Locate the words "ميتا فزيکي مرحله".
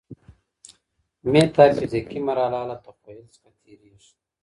1.31-2.59